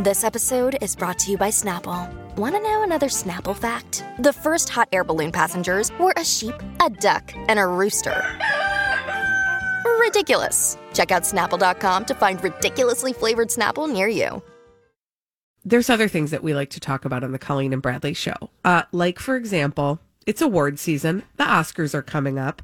[0.00, 2.12] This episode is brought to you by Snapple.
[2.36, 4.04] Want to know another Snapple fact?
[4.18, 8.22] The first hot air balloon passengers were a sheep, a duck, and a rooster.
[9.98, 10.76] Ridiculous.
[10.92, 14.42] Check out snapple.com to find ridiculously flavored Snapple near you.
[15.64, 18.50] There's other things that we like to talk about on the Colleen and Bradley show.
[18.66, 22.60] Uh, like, for example, it's award season, the Oscars are coming up,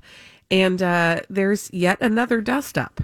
[0.50, 3.00] and uh, there's yet another dust up.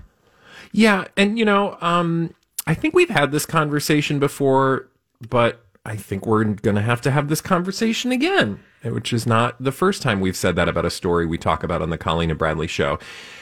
[0.73, 2.35] Yeah, and you know, um,
[2.69, 4.91] I think we've had this conversation before,
[5.27, 9.57] but I think we're going to have to have this conversation again, which is not
[9.59, 12.29] the first time we've said that about a story we talk about on the Colleen
[12.29, 12.99] and Bradley show.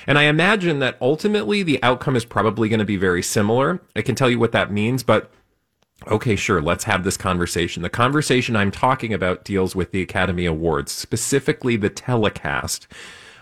[0.07, 3.81] And I imagine that ultimately the outcome is probably going to be very similar.
[3.97, 5.29] I can tell you what that means, but
[6.07, 7.83] okay, sure, let's have this conversation.
[7.83, 12.87] The conversation I'm talking about deals with the Academy Awards, specifically the telecast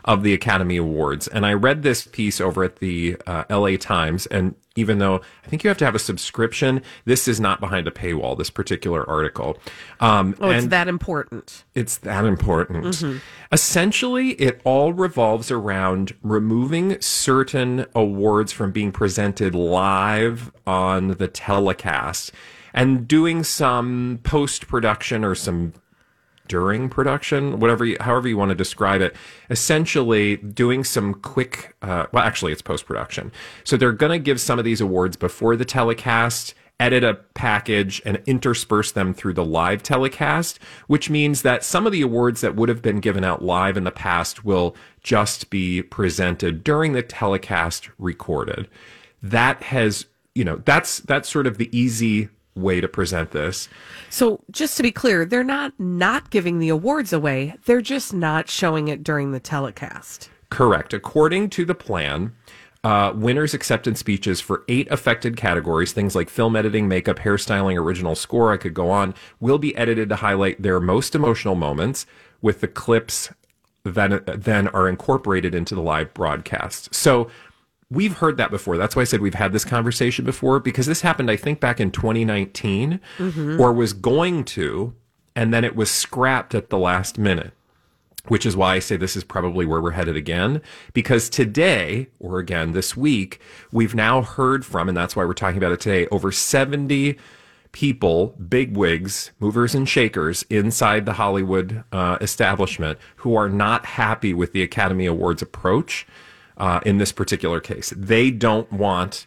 [0.06, 1.28] of the Academy Awards.
[1.28, 4.24] And I read this piece over at the uh, LA Times.
[4.26, 7.86] And even though I think you have to have a subscription, this is not behind
[7.86, 9.56] a paywall, this particular article.
[10.00, 11.64] Um, Oh, it's that important.
[11.74, 13.02] it's that important.
[13.52, 22.32] Essentially, it all revolves around removing certain awards from being presented live on the telecast
[22.72, 25.72] and doing some post production or some
[26.46, 29.16] during production, whatever, you, however you want to describe it,
[29.50, 33.32] essentially doing some quick, uh, well, actually, it's post production.
[33.64, 38.02] So they're going to give some of these awards before the telecast, edit a package,
[38.04, 42.56] and intersperse them through the live telecast, which means that some of the awards that
[42.56, 47.02] would have been given out live in the past will just be presented during the
[47.02, 48.68] telecast recorded.
[49.22, 53.68] That has, you know, that's, that's sort of the easy way to present this.
[54.10, 57.54] So, just to be clear, they're not not giving the awards away.
[57.66, 60.30] They're just not showing it during the telecast.
[60.50, 60.94] Correct.
[60.94, 62.32] According to the plan,
[62.84, 68.14] uh, winners' acceptance speeches for eight affected categories, things like film editing, makeup, hairstyling, original
[68.14, 72.06] score, I could go on, will be edited to highlight their most emotional moments
[72.42, 73.32] with the clips
[73.84, 76.94] that then are incorporated into the live broadcast.
[76.94, 77.30] So
[77.94, 78.76] we've heard that before.
[78.76, 81.80] That's why I said we've had this conversation before because this happened, I think, back
[81.80, 83.00] in 2019
[83.60, 84.94] or was going to,
[85.34, 87.52] and then it was scrapped at the last minute
[88.28, 90.62] which is why I say this is probably where we're headed again.
[90.92, 93.40] Because today, or again this week,
[93.70, 97.18] we've now heard from, and that's why we're talking about it today, over 70
[97.72, 104.52] people, bigwigs, movers and shakers inside the Hollywood uh, establishment who are not happy with
[104.52, 106.06] the Academy Awards approach
[106.56, 107.92] uh, in this particular case.
[107.96, 109.26] They don't want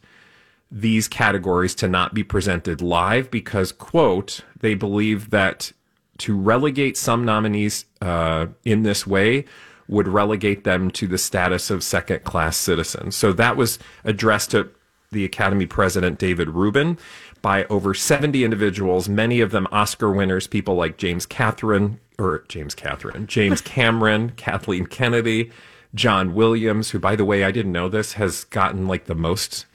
[0.70, 5.72] these categories to not be presented live because, quote, they believe that
[6.20, 9.46] to relegate some nominees uh, in this way
[9.88, 13.16] would relegate them to the status of second class citizens.
[13.16, 14.70] So that was addressed to
[15.12, 16.98] the Academy president, David Rubin,
[17.42, 22.76] by over 70 individuals, many of them Oscar winners, people like James Catherine, or James
[22.76, 25.52] Catherine, James Cameron, Kathleen Kennedy,
[25.94, 29.66] John Williams, who, by the way, I didn't know this, has gotten like the most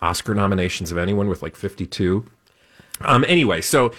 [0.00, 2.26] Oscar nominations of anyone with like 52.
[3.00, 3.92] Um, anyway, so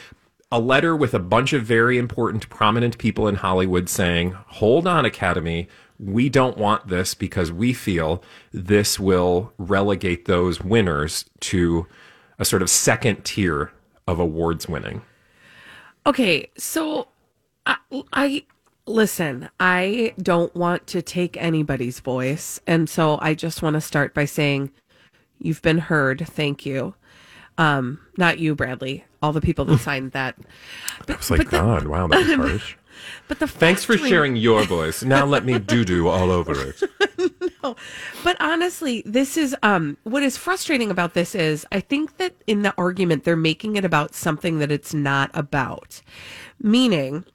[0.52, 5.06] a letter with a bunch of very important, prominent people in Hollywood saying, hold on,
[5.06, 5.68] Academy.
[5.98, 8.22] We don't want this because we feel
[8.52, 11.88] this will relegate those winners to
[12.38, 13.72] a sort of second tier
[14.08, 15.02] of awards winning.
[16.06, 17.08] Okay, so
[17.66, 17.78] I,
[18.14, 18.46] I
[18.88, 22.60] listen, I don't want to take anybody's voice.
[22.68, 24.72] And so I just want to start by saying
[25.40, 26.26] you've been heard.
[26.28, 26.96] Thank you.
[27.58, 30.36] Um, not you, Bradley, all the people that signed that.
[31.08, 32.76] I was like, God, wow, that was harsh.
[33.28, 35.04] But the Thanks for remains- sharing your voice.
[35.04, 36.82] Now let me doo doo all over it.
[37.64, 37.76] no,
[38.24, 42.62] But honestly, this is um what is frustrating about this is I think that in
[42.62, 46.02] the argument they're making it about something that it's not about.
[46.62, 47.26] Meaning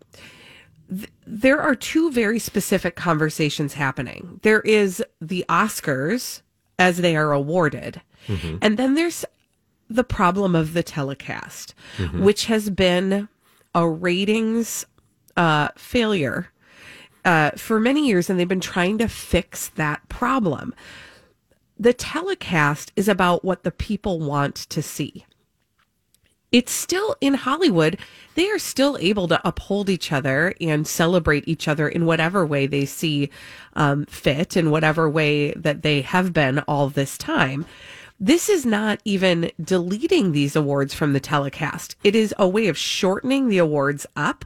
[0.90, 4.40] th- there are two very specific conversations happening.
[4.42, 6.42] There is the Oscars
[6.78, 8.00] as they are awarded.
[8.62, 9.24] And then there's
[9.88, 11.74] the problem of the telecast,
[12.22, 13.28] which has been
[13.74, 14.86] a ratings
[15.36, 16.48] uh, failure
[17.24, 20.74] uh, for many years, and they've been trying to fix that problem.
[21.78, 25.24] The telecast is about what the people want to see.
[26.52, 27.98] It's still in Hollywood,
[28.34, 32.66] they are still able to uphold each other and celebrate each other in whatever way
[32.66, 33.30] they see
[33.74, 37.66] um, fit, in whatever way that they have been all this time.
[38.18, 41.96] This is not even deleting these awards from the telecast.
[42.04, 44.44] It is a way of shortening the awards up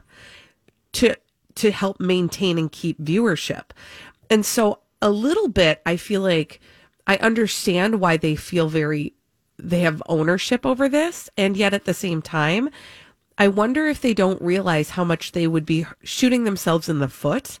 [0.93, 1.15] to
[1.55, 3.71] to help maintain and keep viewership.
[4.29, 6.59] And so a little bit I feel like
[7.07, 9.13] I understand why they feel very
[9.57, 12.69] they have ownership over this and yet at the same time
[13.37, 17.09] I wonder if they don't realize how much they would be shooting themselves in the
[17.09, 17.59] foot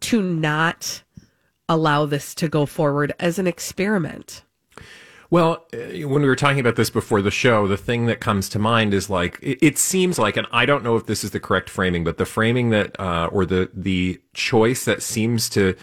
[0.00, 1.02] to not
[1.68, 4.42] allow this to go forward as an experiment.
[5.30, 8.50] Well, uh, when we were talking about this before the show, the thing that comes
[8.50, 11.30] to mind is like it, it seems like, and I don't know if this is
[11.30, 15.74] the correct framing, but the framing that uh, or the the choice that seems to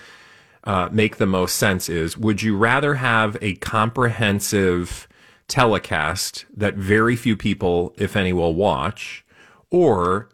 [0.65, 5.07] uh, make the most sense is: Would you rather have a comprehensive
[5.49, 9.25] telecast that very few people, if any, will watch,
[9.69, 10.29] or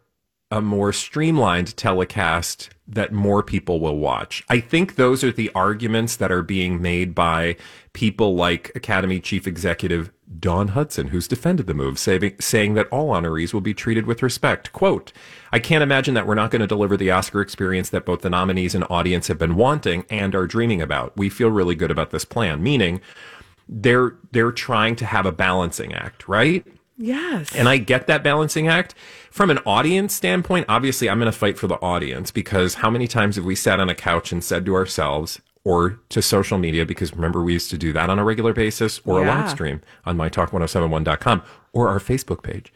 [0.51, 4.43] a more streamlined telecast that more people will watch.
[4.47, 7.55] I think those are the arguments that are being made by
[7.93, 13.09] people like Academy Chief Executive Dawn Hudson, who's defended the move, saying, saying that all
[13.09, 14.71] honorees will be treated with respect.
[14.71, 15.11] Quote,
[15.51, 18.29] I can't imagine that we're not going to deliver the Oscar experience that both the
[18.29, 21.15] nominees and audience have been wanting and are dreaming about.
[21.17, 23.01] We feel really good about this plan, meaning
[23.67, 26.65] they're they're trying to have a balancing act, right?
[26.97, 27.53] Yes.
[27.53, 28.95] And I get that balancing act.
[29.29, 33.07] From an audience standpoint, obviously I'm going to fight for the audience because how many
[33.07, 36.85] times have we sat on a couch and said to ourselves or to social media,
[36.85, 39.81] because remember we used to do that on a regular basis or a live stream
[40.05, 41.41] on mytalk1071.com
[41.73, 42.71] or our Facebook page.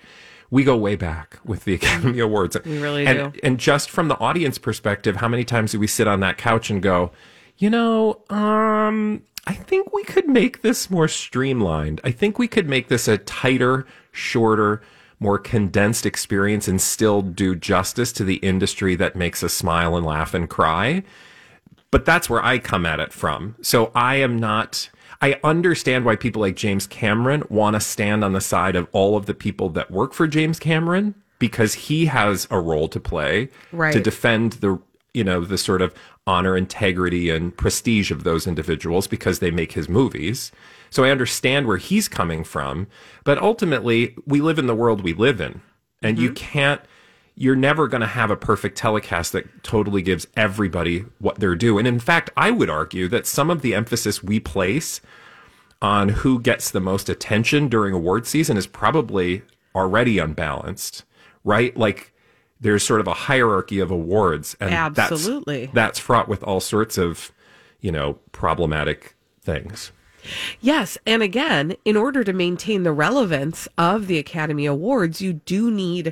[0.49, 2.57] We go way back with the Academy Awards.
[2.65, 3.39] We really and, do.
[3.43, 6.71] And just from the audience perspective, how many times do we sit on that couch
[6.71, 7.11] and go,
[7.59, 12.01] you know, um, I think we could make this more streamlined.
[12.03, 14.81] I think we could make this a tighter, shorter,
[15.19, 20.05] more condensed experience and still do justice to the industry that makes us smile and
[20.05, 21.03] laugh and cry.
[21.91, 23.55] But that's where I come at it from.
[23.61, 24.89] So I am not.
[25.21, 29.17] I understand why people like James Cameron want to stand on the side of all
[29.17, 33.49] of the people that work for James Cameron because he has a role to play
[33.71, 33.91] Right.
[33.93, 34.79] to defend the
[35.13, 35.93] you know the sort of
[36.27, 40.51] honor, integrity, and prestige of those individuals because they make his movies.
[40.89, 42.87] So I understand where he's coming from,
[43.23, 45.61] but ultimately we live in the world we live in,
[46.01, 46.35] and you mm-hmm.
[46.35, 46.81] can't.
[47.35, 51.77] You're never going to have a perfect telecast that totally gives everybody what they're due.
[51.77, 54.99] And in fact, I would argue that some of the emphasis we place
[55.81, 61.05] on who gets the most attention during award season is probably already unbalanced,
[61.43, 61.75] right?
[61.77, 62.13] Like
[62.59, 65.65] there's sort of a hierarchy of awards and Absolutely.
[65.67, 67.31] that's, that's fraught with all sorts of,
[67.79, 69.91] you know, problematic things.
[70.59, 70.97] Yes.
[71.05, 76.11] And again, in order to maintain the relevance of the Academy Awards, you do need,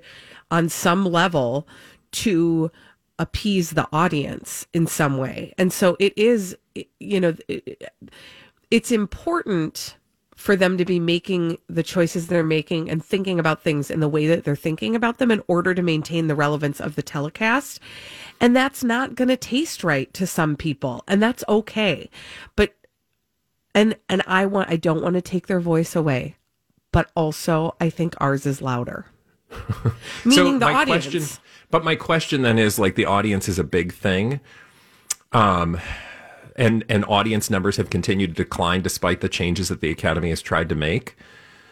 [0.50, 1.68] on some level,
[2.14, 2.72] to
[3.20, 5.54] appease the audience in some way.
[5.58, 6.56] And so it is,
[7.02, 7.92] you know, it-
[8.72, 9.97] it's important
[10.38, 14.08] for them to be making the choices they're making and thinking about things in the
[14.08, 17.80] way that they're thinking about them in order to maintain the relevance of the telecast.
[18.40, 22.10] And that's not going to taste right to some people, and that's okay.
[22.56, 22.76] But
[23.74, 26.36] and and I want I don't want to take their voice away,
[26.92, 29.08] but also I think ours is louder.
[30.24, 31.06] Meaning the my audience.
[31.06, 31.42] question,
[31.72, 34.40] but my question then is like the audience is a big thing.
[35.32, 35.80] Um,
[36.58, 40.42] and and audience numbers have continued to decline despite the changes that the academy has
[40.42, 41.16] tried to make.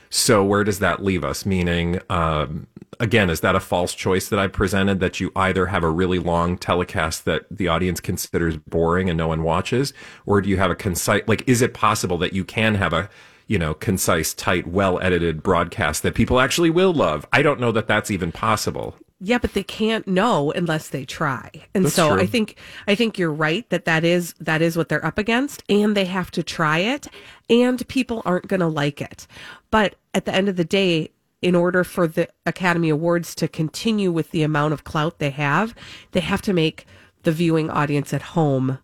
[0.10, 1.46] So where does that leave us?
[1.46, 2.68] Meaning, um,
[3.00, 6.20] again, is that a false choice that I presented that you either have a really
[6.20, 9.94] long telecast that the audience considers boring and no one watches,
[10.26, 11.24] or do you have a concise?
[11.28, 13.10] Like, is it possible that you can have a
[13.48, 17.26] you know concise, tight, well edited broadcast that people actually will love?
[17.34, 18.96] I don't know that that's even possible.
[19.28, 21.50] Yeah, but they can't know unless they try.
[21.74, 22.22] And That's so true.
[22.22, 25.64] I think I think you're right that that is that is what they're up against
[25.68, 27.08] and they have to try it
[27.50, 29.26] and people aren't going to like it.
[29.72, 31.10] But at the end of the day,
[31.42, 35.74] in order for the Academy Awards to continue with the amount of clout they have,
[36.12, 36.86] they have to make
[37.24, 38.78] the viewing audience at home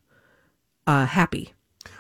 [0.88, 1.54] uh, happy.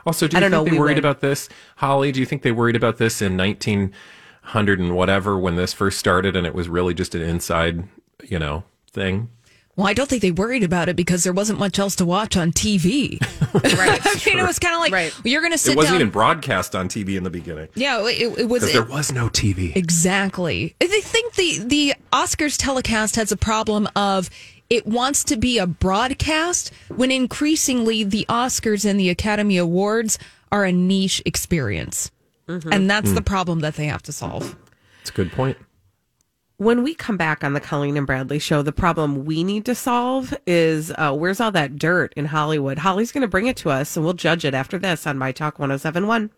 [0.03, 1.05] Also, do you think know, they we worried win.
[1.05, 2.11] about this, Holly?
[2.11, 6.35] Do you think they worried about this in 1900 and whatever when this first started
[6.35, 7.87] and it was really just an inside,
[8.27, 9.29] you know, thing?
[9.77, 12.35] Well, I don't think they worried about it because there wasn't much else to watch
[12.35, 13.21] on TV.
[13.53, 13.99] right.
[14.05, 15.15] I mean, it was kind of like Right.
[15.23, 16.01] you're going to sit it wasn't down.
[16.01, 18.61] even broadcast on TV in the beginning yeah, it, it was.
[18.61, 19.75] because there was no TV.
[19.75, 20.75] Exactly.
[20.79, 24.29] They think the the Oscars telecast has a problem of
[24.69, 30.19] it wants to be a broadcast when increasingly the Oscars and the Academy Awards
[30.51, 32.11] are a niche experience.
[32.47, 32.73] Mm-hmm.
[32.73, 33.15] And that's hmm.
[33.15, 34.55] the problem that they have to solve.
[35.01, 35.57] It's a good point.
[36.61, 39.73] When we come back on the Colleen and Bradley show, the problem we need to
[39.73, 42.77] solve is uh, where's all that dirt in Hollywood?
[42.77, 45.31] Holly's going to bring it to us, and we'll judge it after this on My
[45.31, 46.29] Talk 1071.